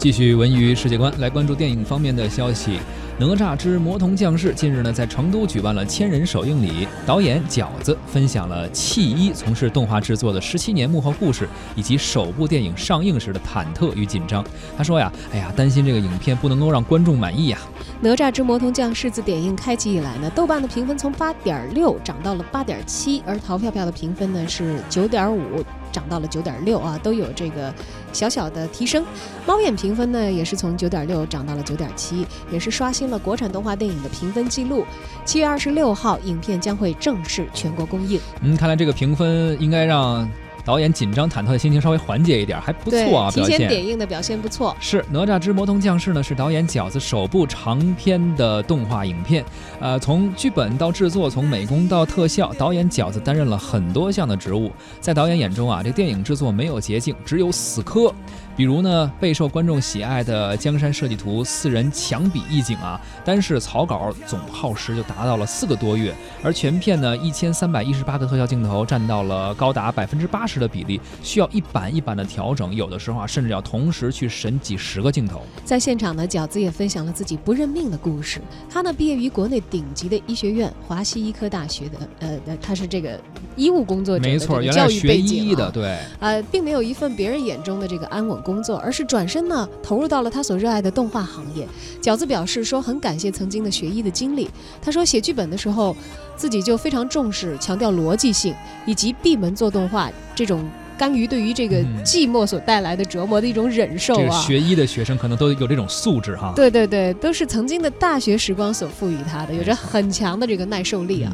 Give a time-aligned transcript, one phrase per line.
[0.00, 2.70] 继续文娱世界观，来关注电影方面的消息。
[3.18, 14.42] 《哪吒之魔童降世》近日呢，在成都举办了千人首映礼，导演饺子分享了弃医从事动画制作的十七年幕后故事，以及首部电影上映时的忐忑与紧张。
[14.74, 17.58] 他说呀，哎呀，担心这个影片不能够让观众满意呀。
[18.02, 25.64] 《哪吒之魔童降世》自点映开启以来呢，豆瓣的评分从八点六涨到了八点七，而淘票票的评分呢是九点五。
[25.92, 27.74] 涨到了九点六啊，都有这个
[28.12, 29.04] 小小的提升。
[29.44, 34.84] 猫眼评分呢，也是从九点六涨到了九点七，也是刷新了国产动画电影的评分记录。
[35.24, 38.20] 七月二十六号，影片将会正式全国公映。
[38.40, 40.30] 嗯，看来这个评分应该让。
[40.64, 44.76] 导演紧张忐忑的心情稍微缓解一点，还不错啊，提前点映的表现不错。
[44.80, 49.44] 是《哪吒之魔童降世》呢，是导演饺子首部长篇的动画影片。
[49.80, 54.70] 呃，从剧本到制作，从美工到特效，导演饺子担任了很多项的职务。
[55.00, 58.12] 在导演眼中啊，这电影制作没有捷径，只有死磕。
[58.60, 75.40] 比如呢，备受观众喜爱的江山设计图四人强笔意境啊，单是草稿总耗时就达到了四个多月，而全片呢一千三百一十八个特效镜头占到了高达百分之八十的比例，需要一版一版的调整，有的时候啊甚至要同时去审几十个镜头。
[75.64, 78.42] 在现场呢，饺子也分享了自己不认命的故事。
[78.68, 83.18] 他呢毕业于国内顶级的医学院华西医科大学的，呃，他是这个
[83.56, 88.38] 医务工作者，没错，教育背景的，对，呃，并没有一份别人眼中的这个安稳。
[88.49, 91.68] 工作，而是转身呢，投入到了他所热爱的动画行业。
[92.00, 94.48] 饺子表示说，很感谢曾经的学医的经历。
[94.80, 95.94] 他说，写剧本的时候，
[96.36, 98.54] 自己就非常重视，强调逻辑性，
[98.86, 100.66] 以及闭门做动画这种
[100.98, 104.40] 甘于对于这个寂寞所带来的折磨的一种忍受啊。
[104.40, 106.52] 学医的学生可能都有这种素质哈。
[106.56, 111.32] 对对对，都是曾经的大学时光所赋予他的，有着很强的这个耐受力啊。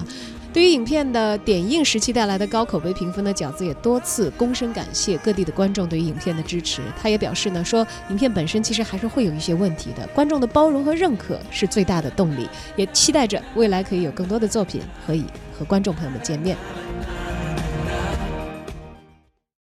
[0.56, 6.80] 对于影片的点映时期带来的高口碑评分呢，饺子也多次躬身感谢各地的观众对于影片的支持。
[6.98, 15.26] 他也表示呢，说影片本身其实还是会有一些问题的，观众的包容和认可是最大的动力，也期待着未来可以有更多的作品可以
[15.58, 16.56] 和观众朋友们见面。